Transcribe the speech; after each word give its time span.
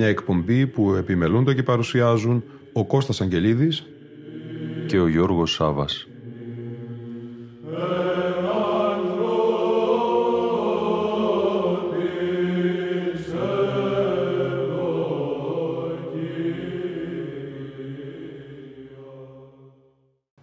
Μια 0.00 0.08
εκπομπή 0.08 0.66
που 0.66 0.94
επιμελούνται 0.94 1.54
και 1.54 1.62
παρουσιάζουν 1.62 2.44
ο 2.72 2.86
Κώστας 2.86 3.20
Αγγελίδης 3.20 3.86
και 4.86 4.98
ο 4.98 5.08
Γιώργος 5.08 5.52
Σάβας. 5.52 6.06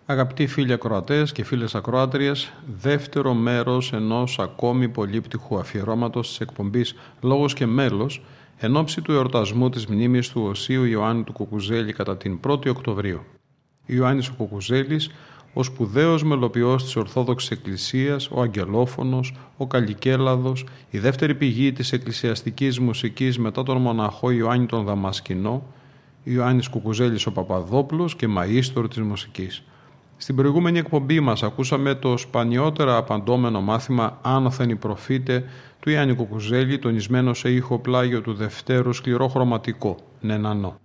Αγαπητοί 0.05 0.47
φίλοι 0.47 0.73
ακροατές 0.73 1.31
και 1.31 1.43
φίλες 1.43 1.75
ακροάτριες, 1.75 2.53
δεύτερο 2.81 3.33
μέρος 3.33 3.93
ενός 3.93 4.39
ακόμη 4.39 4.89
πολύπτυχου 4.89 5.57
αφιερώματος 5.57 6.27
της 6.27 6.39
εκπομπής 6.39 6.95
«Λόγος 7.21 7.53
και 7.53 7.65
μέλος» 7.65 8.21
εν 8.59 8.75
ώψη 8.75 9.01
του 9.01 9.11
εορτασμού 9.11 9.69
της 9.69 9.85
μνήμης 9.85 10.29
του 10.29 10.41
Οσίου 10.41 10.83
Ιωάννη 10.83 11.23
του 11.23 11.33
Κουκουζέλη 11.33 11.93
κατά 11.93 12.17
την 12.17 12.39
1η 12.47 12.69
Οκτωβρίου. 12.69 13.21
Ιωάννης 13.85 14.27
ο 14.27 14.33
Κουκουζέλης, 14.37 15.11
ο 15.53 15.63
σπουδαίος 15.63 16.23
μελοποιός 16.23 16.83
της 16.83 16.95
Ορθόδοξης 16.95 17.51
Εκκλησίας, 17.51 18.29
ο 18.31 18.41
Αγγελόφωνος, 18.41 19.33
ο 19.57 19.67
Καλικέλαδος, 19.67 20.65
η 20.89 20.97
δεύτερη 20.99 21.35
πηγή 21.35 21.73
της 21.73 21.91
εκκλησιαστικής 21.91 22.79
μουσικής 22.79 23.37
μετά 23.37 23.63
τον 23.63 23.77
μοναχό 23.77 24.31
Ιωάννη 24.31 24.65
τον 24.65 24.83
Δαμασκηνό, 24.83 25.63
Ιωάννης 26.23 26.67
Κουκουζέλης 26.67 27.25
ο 27.25 27.31
Παπαδόπουλος 27.31 28.15
και 28.15 28.27
μαΐστορ 28.27 28.87
της 28.89 28.99
μουσικής. 28.99 29.63
Στην 30.17 30.35
προηγούμενη 30.35 30.77
εκπομπή 30.79 31.19
μας 31.19 31.43
ακούσαμε 31.43 31.95
το 31.95 32.17
σπανιότερα 32.17 32.97
απαντώμενο 32.97 33.61
μάθημα 33.61 34.19
«Άνωθεν 34.21 34.69
η 34.69 34.75
προφήτε» 34.75 35.43
του 35.79 35.89
Ιωάννη 35.89 36.15
Κουκουζέλη, 36.15 36.79
τονισμένο 36.79 37.33
σε 37.33 37.51
ήχο 37.51 37.79
πλάγιο 37.79 38.21
του 38.21 38.33
Δευτέρου 38.33 38.93
σκληρό 38.93 39.27
χρωματικό, 39.27 39.97
νενανό. 40.21 40.79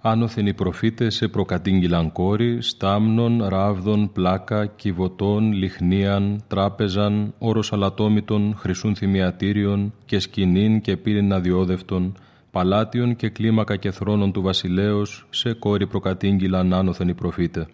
Άνωθεν 0.00 0.46
οι 0.46 0.54
προφήτες 0.54 1.14
σε 1.14 1.28
προκατήγγυλαν 1.28 2.12
κόρη, 2.12 2.62
στάμνων, 2.62 3.44
ράβδων, 3.44 4.12
πλάκα, 4.12 4.66
κυβωτών, 4.66 5.52
λιχνίαν, 5.52 6.42
τράπεζαν, 6.48 7.34
όρος 7.38 7.72
αλατόμητων, 7.72 8.54
χρυσούν 8.56 8.94
θυμιατήριων 8.94 9.92
και 10.04 10.18
σκηνήν 10.18 10.80
και 10.80 10.96
πύριν 10.96 11.32
αδιόδευτων, 11.32 12.16
παλάτιων 12.50 13.16
και 13.16 13.28
κλίμακα 13.28 13.76
και 13.76 13.90
θρόνων 13.90 14.32
του 14.32 14.42
βασιλέως, 14.42 15.26
σε 15.30 15.52
κόρη 15.52 15.86
προκατήγγυλαν 15.86 16.72
άνωθεν 16.72 17.08
οι 17.08 17.14
προφήτε. 17.14 17.66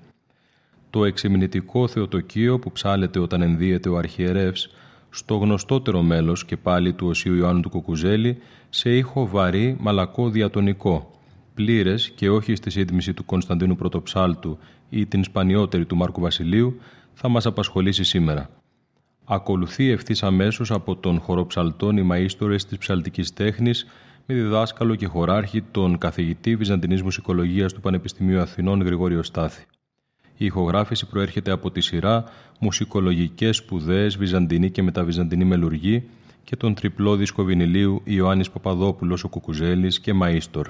Το 0.94 1.04
εξημινητικό 1.04 1.88
θεοτοκείο 1.88 2.58
που 2.58 2.72
ψάλεται 2.72 3.18
όταν 3.18 3.42
ενδύεται 3.42 3.88
ο 3.88 3.96
αρχιερεύς, 3.96 4.70
στο 5.10 5.36
γνωστότερο 5.36 6.02
μέλος 6.02 6.44
και 6.44 6.56
πάλι 6.56 6.92
του 6.92 7.06
Οσίου 7.06 7.34
Ιωάννου 7.34 7.60
του 7.60 7.70
Κουκουζέλη, 7.70 8.38
σε 8.68 8.96
ήχο 8.96 9.26
βαρύ 9.26 9.76
μαλακό 9.80 10.30
διατονικό, 10.30 11.10
πλήρες 11.54 12.10
και 12.10 12.30
όχι 12.30 12.54
στη 12.54 12.70
σύντμηση 12.70 13.14
του 13.14 13.24
Κωνσταντίνου 13.24 13.76
Πρωτοψάλτου 13.76 14.58
ή 14.90 15.06
την 15.06 15.24
σπανιότερη 15.24 15.84
του 15.84 15.96
Μάρκου 15.96 16.20
Βασιλείου, 16.20 16.80
θα 17.14 17.28
μας 17.28 17.46
απασχολήσει 17.46 18.04
σήμερα. 18.04 18.50
Ακολουθεί 19.24 19.90
ευθύς 19.90 20.22
αμέσως 20.22 20.70
από 20.70 20.96
τον 20.96 21.20
χοροψαλτών 21.20 21.96
οι 21.96 22.08
μαΐστορες 22.10 22.64
της 22.68 22.78
ψαλτικής 22.78 23.32
τέχνης 23.32 23.86
με 24.26 24.34
διδάσκαλο 24.34 24.94
και 24.94 25.06
χωράρχη 25.06 25.62
τον 25.62 25.98
καθηγητή 25.98 26.56
Βυζαντινής 26.56 27.02
Μουσικολογίας 27.02 27.72
του 27.72 27.80
Πανεπιστημίου 27.80 28.40
Αθηνών 28.40 28.82
Γρηγόριο 28.82 29.22
Στάθη. 29.22 29.64
Η 30.36 30.44
ηχογράφηση 30.44 31.06
προέρχεται 31.06 31.50
από 31.50 31.70
τη 31.70 31.80
σειρά 31.80 32.24
«Μουσικολογικές 32.60 33.56
σπουδαίες 33.56 34.16
Βυζαντινή 34.16 34.70
και 34.70 34.82
μεταβυζαντινή 34.82 35.44
μελουργή» 35.44 36.08
και 36.44 36.56
τον 36.56 36.74
τριπλό 36.74 37.16
δίσκο 37.16 37.44
βινιλίου 37.44 38.00
Ιωάννης 38.04 38.50
Παπαδόπουλος 38.50 39.24
ο 39.24 39.28
Κουκουζέλης 39.28 40.00
και 40.00 40.12
Μαΐστορ. 40.22 40.64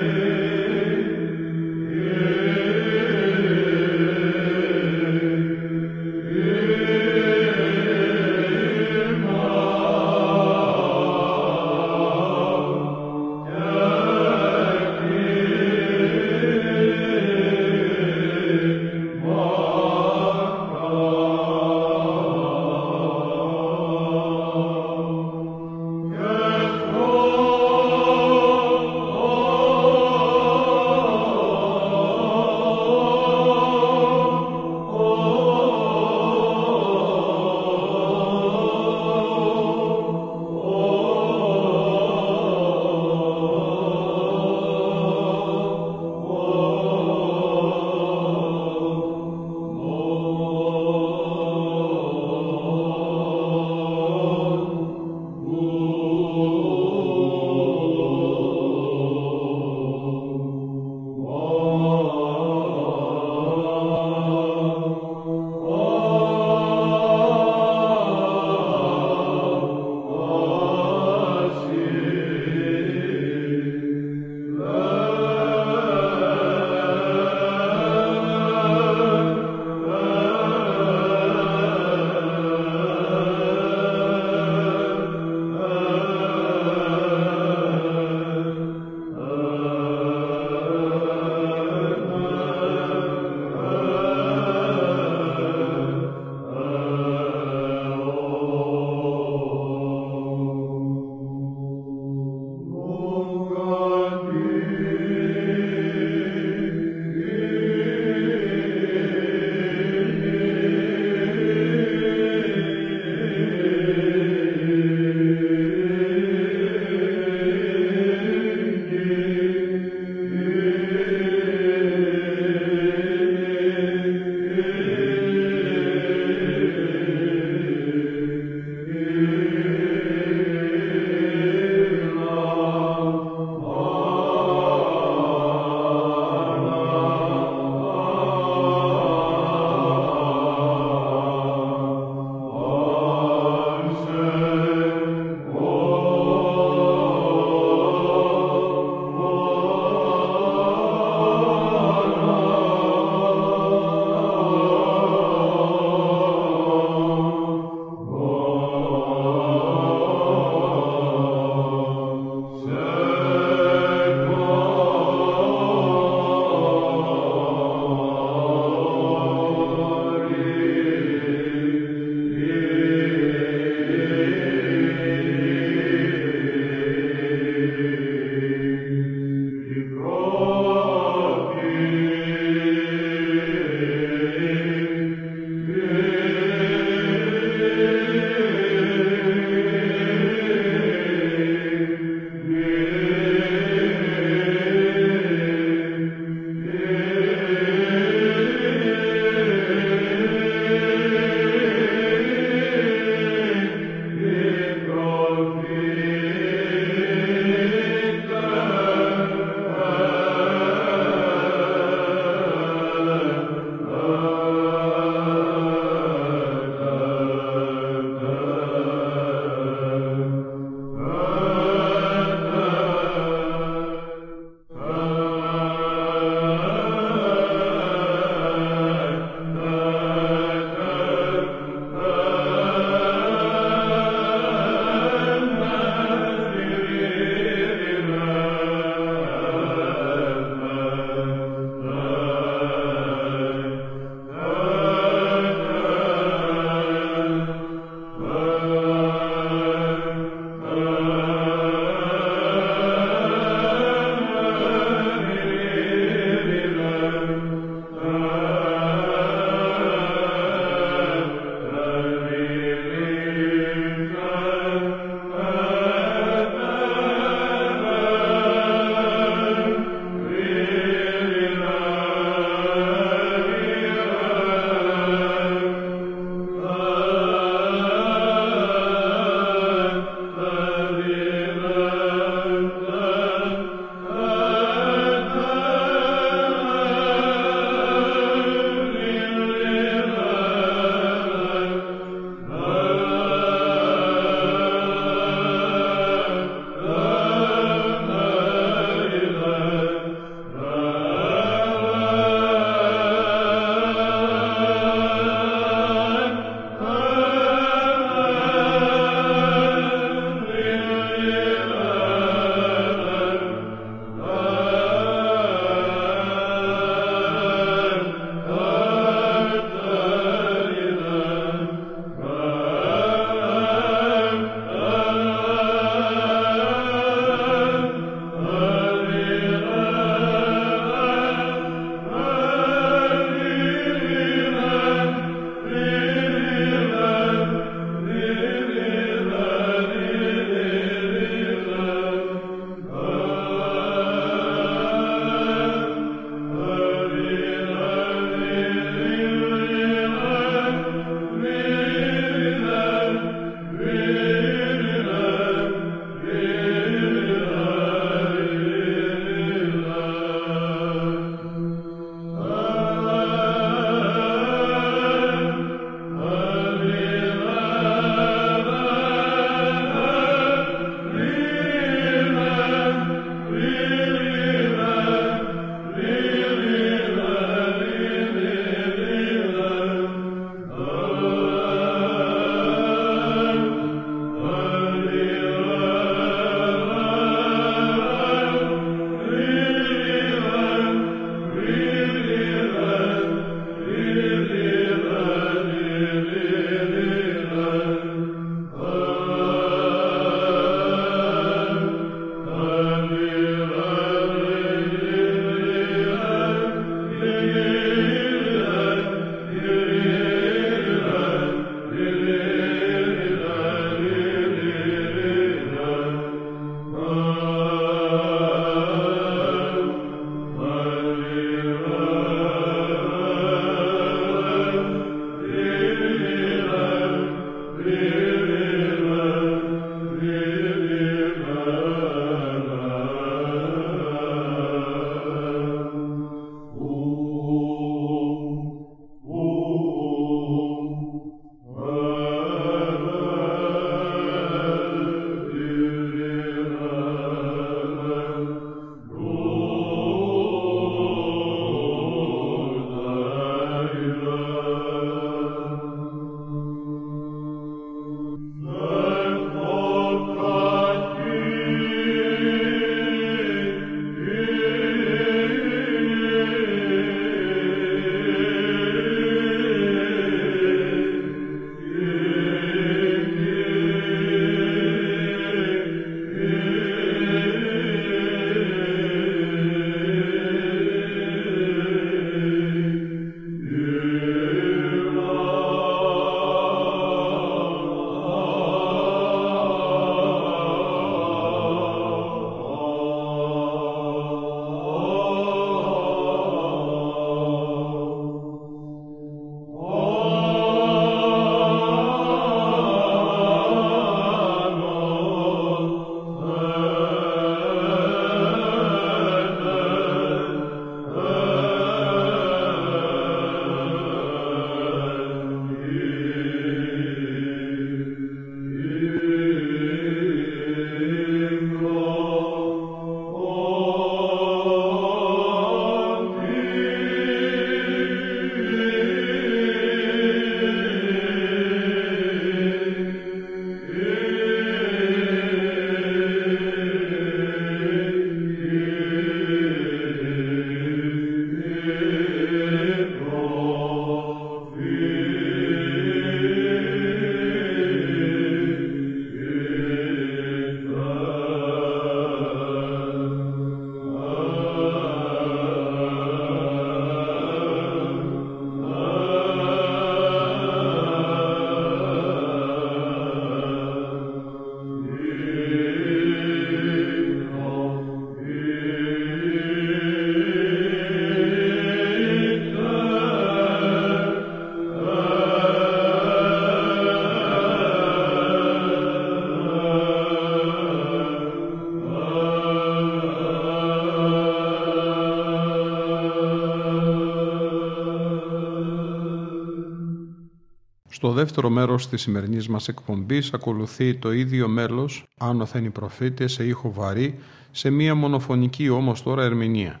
Στο 591.18 591.32
δεύτερο 591.32 591.70
μέρος 591.70 592.08
της 592.08 592.22
σημερινής 592.22 592.68
μας 592.68 592.88
εκπομπής 592.88 593.52
ακολουθεί 593.52 594.14
το 594.14 594.32
ίδιο 594.32 594.68
μέλος 594.68 595.24
«Άνωθεν 595.38 595.84
οι 595.84 595.90
προφήτες» 595.90 596.52
σε 596.52 596.64
ήχο 596.64 596.92
βαρύ, 596.92 597.38
σε 597.70 597.90
μία 597.90 598.14
μονοφωνική 598.14 598.88
όμως 598.88 599.22
τώρα 599.22 599.42
ερμηνεία. 599.44 600.00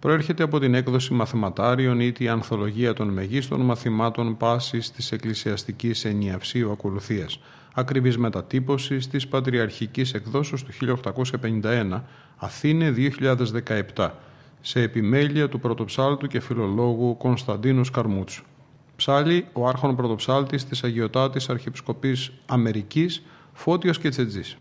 Προέρχεται 0.00 0.42
από 0.42 0.58
την 0.58 0.74
έκδοση 0.74 1.12
μαθηματάριων 1.14 2.00
ή 2.00 2.12
τη 2.12 2.28
ανθολογία 2.28 2.92
των 2.92 3.08
μεγίστων 3.08 3.60
μαθημάτων 3.60 4.36
πάσης 4.36 4.90
της 4.90 5.12
εκκλησιαστικής 5.12 6.04
ενιαυσίου 6.04 6.70
ακολουθίας, 6.70 7.40
ακριβής 7.74 8.18
μετατύπωσης 8.18 9.08
της 9.08 9.28
πατριαρχικής 9.28 10.14
εκδόσεως 10.14 10.64
του 10.64 10.72
1851, 10.72 12.02
Αθήνε 12.36 12.90
2017, 13.94 14.10
σε 14.60 14.80
επιμέλεια 14.80 15.48
του 15.48 15.60
πρωτοψάλτου 15.60 16.26
και 16.26 16.40
φιλολόγου 16.40 17.16
Κωνσταντίνου 17.16 17.82
Καρμούτσου. 17.92 18.44
Ψάλει 18.96 19.46
ο 19.52 19.68
άρχον 19.68 19.96
πρωτοψάλτης 19.96 20.64
της 20.64 20.84
Αγιωτάτης 20.84 21.48
Αρχιεπισκοπής 21.48 22.32
Αμερικής, 22.46 23.22
Φώτιος 23.52 23.98
και 23.98 24.08
Τσετζής. 24.08 24.56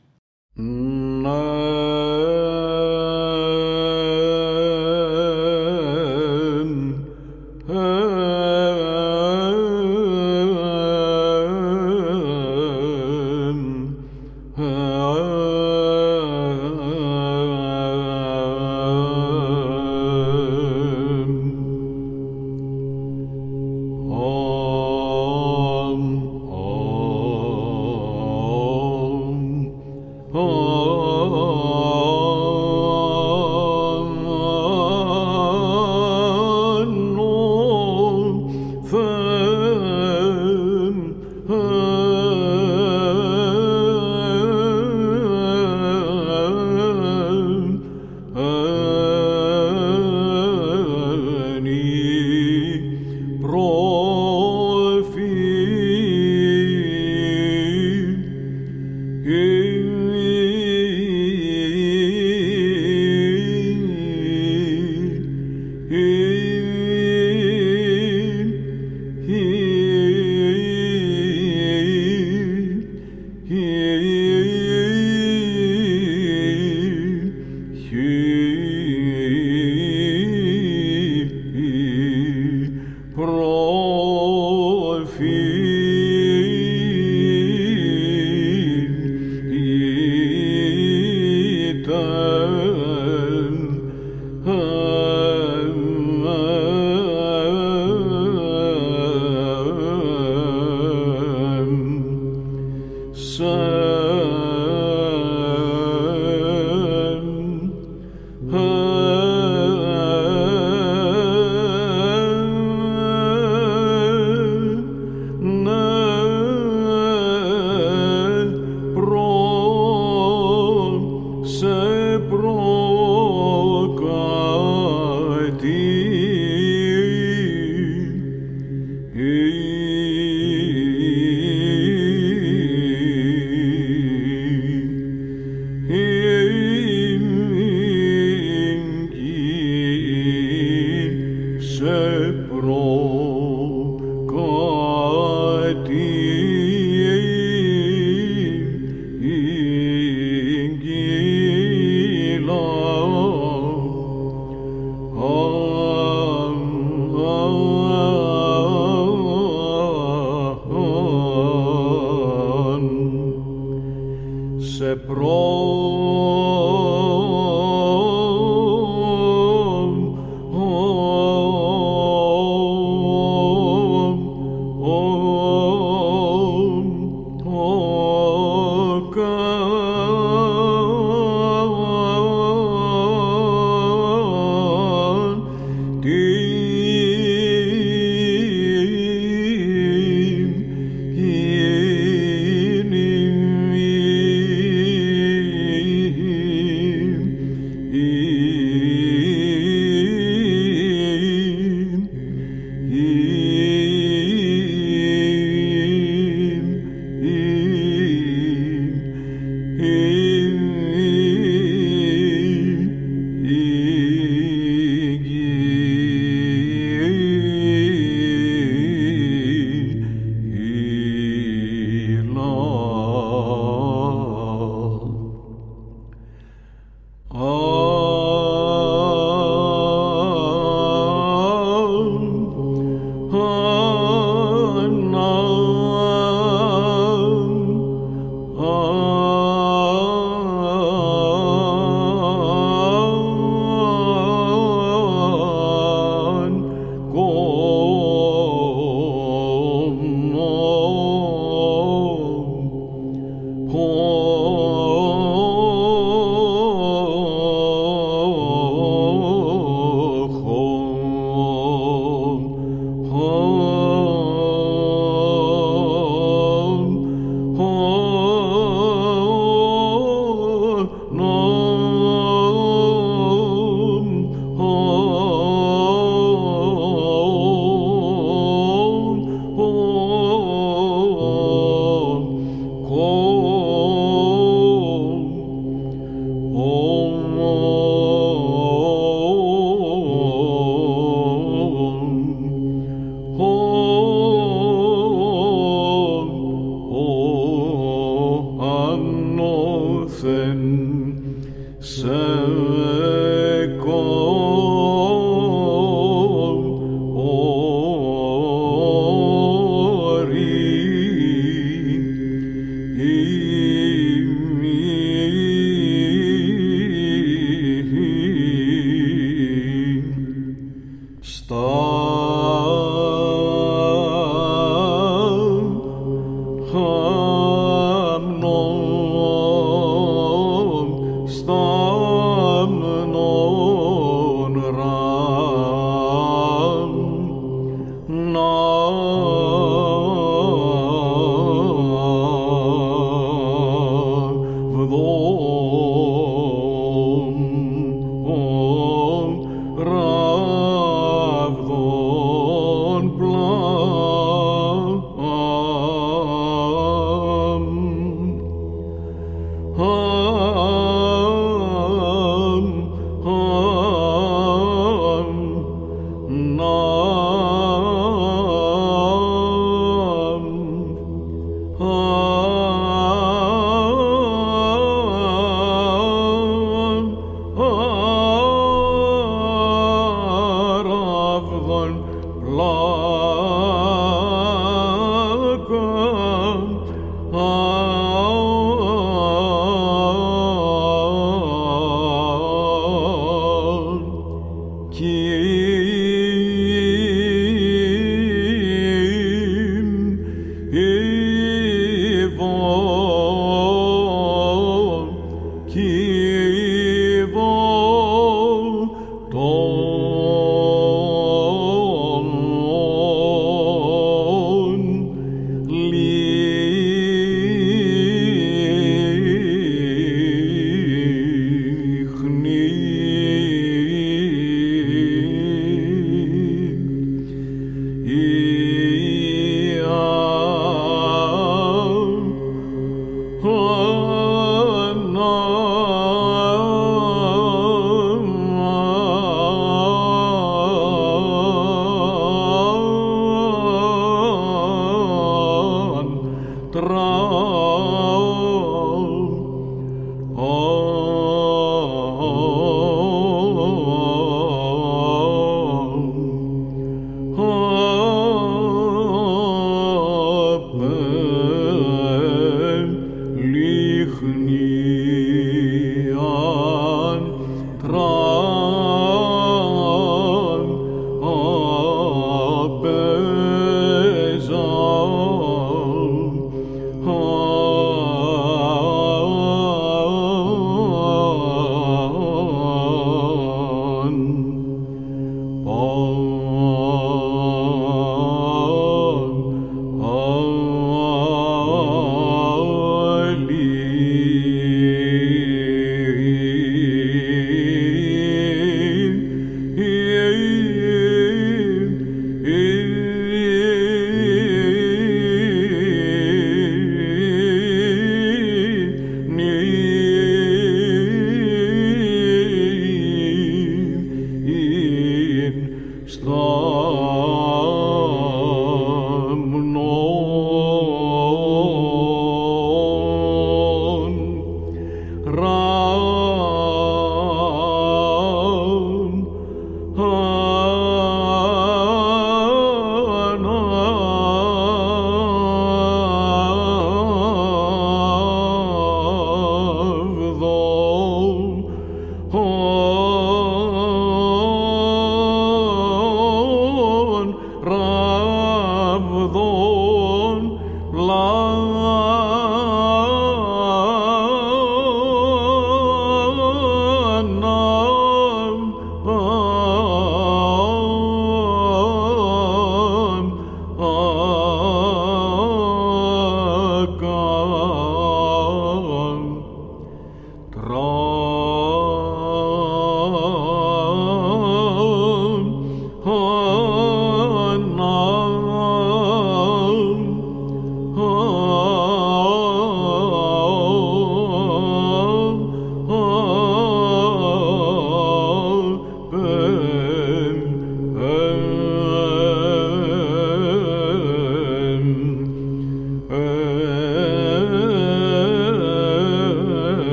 των. 547.16 547.36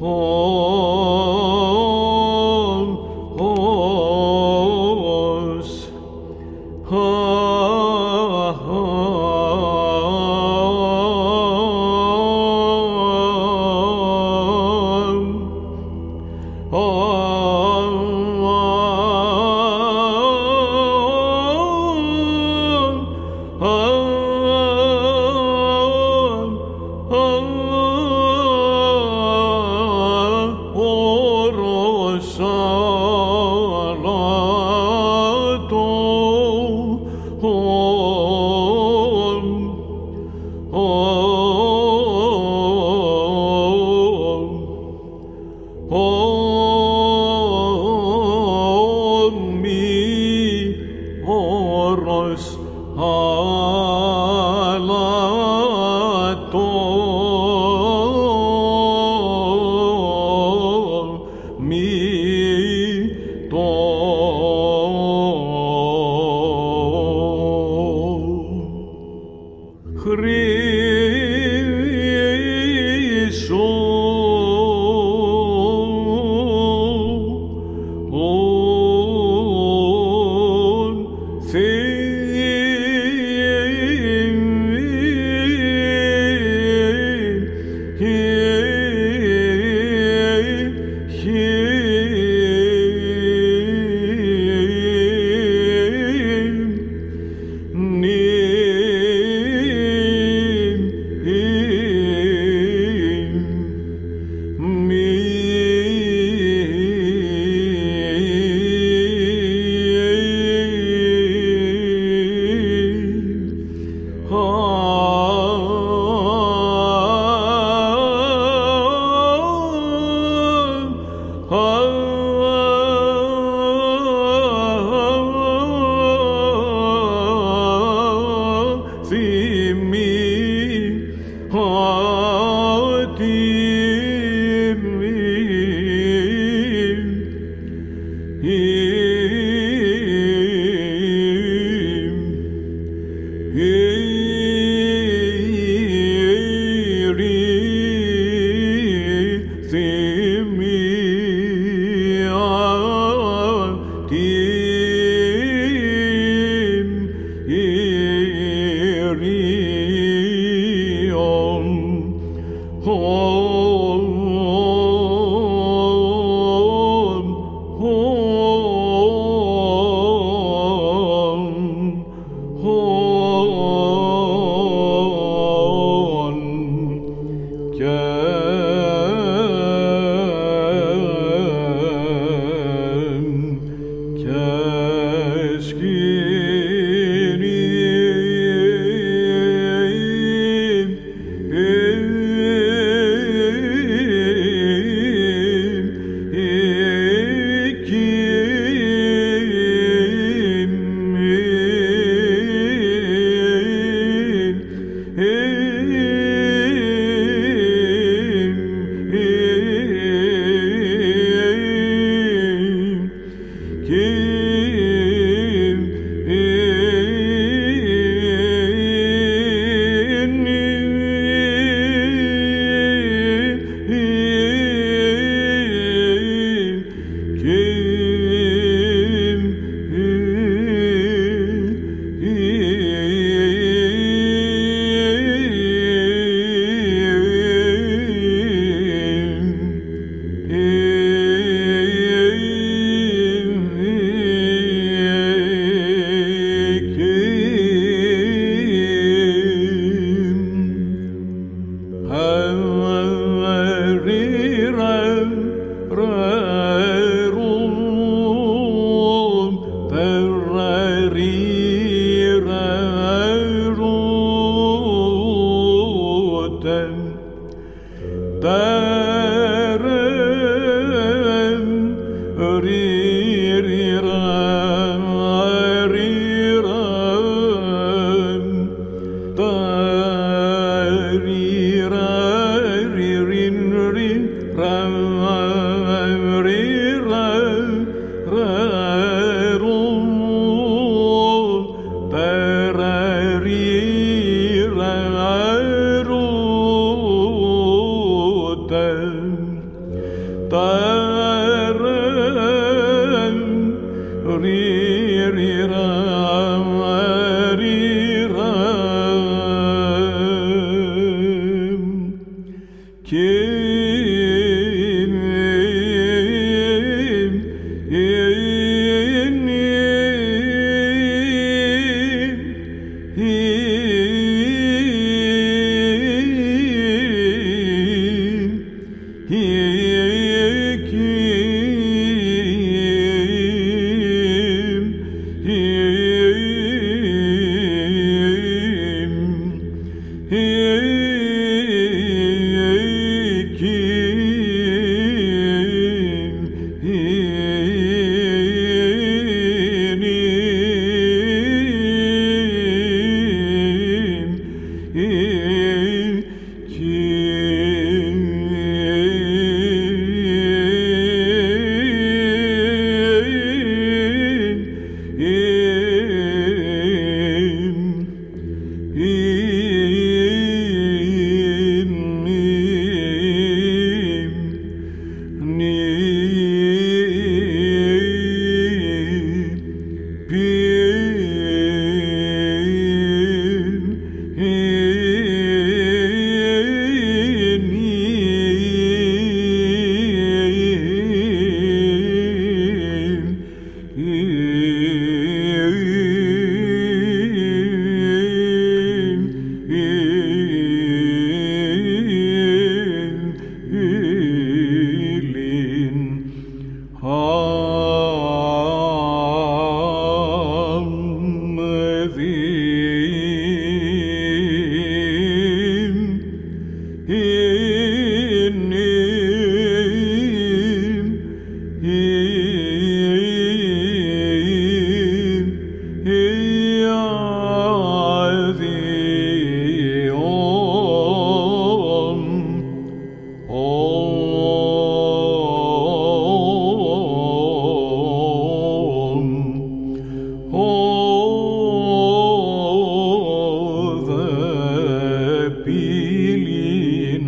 Oh. 0.00 0.87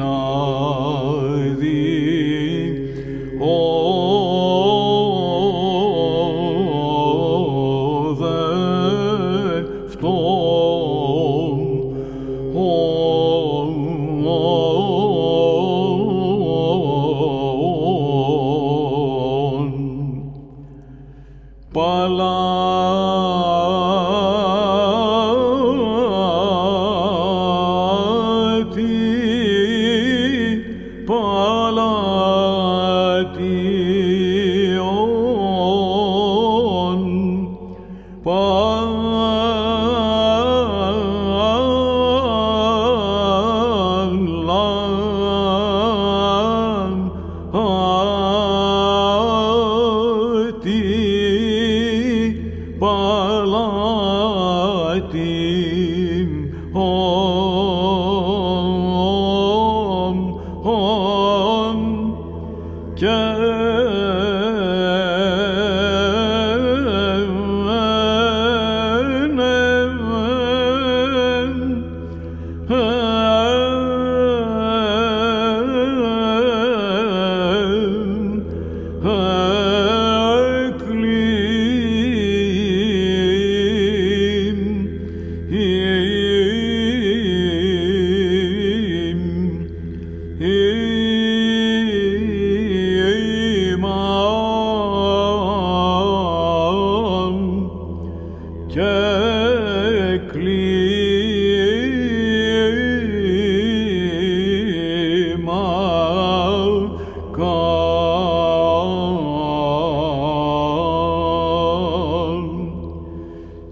night. 0.00 1.09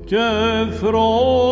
che 0.09 0.69
fronte 0.71 1.48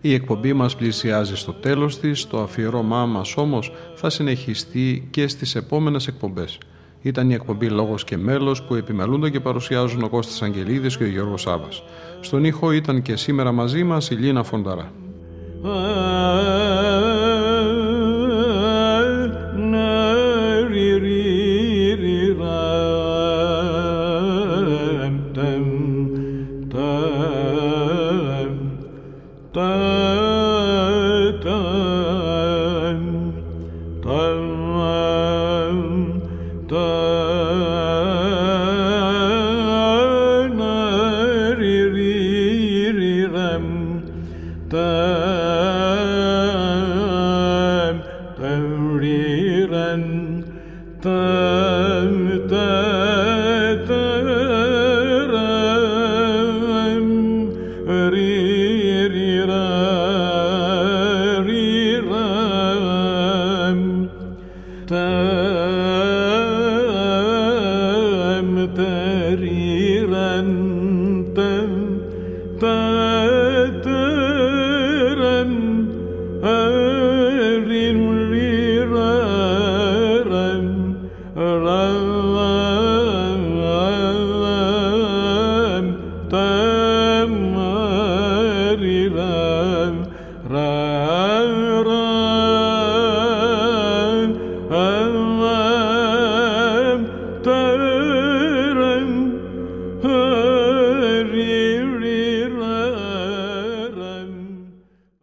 εκπομπή 0.00 0.52
μας 0.52 0.76
πλησιάζει 0.76 1.36
στο 1.36 1.52
τέλος 1.52 1.98
της, 1.98 2.26
το 2.26 2.40
αφιερώμά 2.42 3.06
μας 3.06 3.36
όμως 3.36 3.72
θα 3.94 4.10
συνεχιστεί 4.10 5.08
και 5.10 5.28
στις 5.28 5.54
επόμενες 5.54 6.06
εκπομπές. 6.06 6.58
Ήταν 7.02 7.30
η 7.30 7.34
εκπομπή 7.34 7.68
Λόγος 7.68 8.04
και 8.04 8.16
Μέλος 8.16 8.62
που 8.62 8.74
επιμελούνται 8.74 9.30
και 9.30 9.40
παρουσιάζουν 9.40 10.02
ο 10.02 10.08
Κώστας 10.08 10.42
Αγγελίδης 10.42 10.96
και 10.96 11.04
ο 11.04 11.06
Γιώργος 11.06 11.40
Σάβας. 11.40 11.82
Στον 12.20 12.44
ήχο 12.44 12.72
ήταν 12.72 13.02
και 13.02 13.16
σήμερα 13.16 13.52
μαζί 13.52 13.84
μας 13.84 14.10
η 14.10 14.14
Λίνα 14.14 14.42
Φονταρά. 14.42 14.92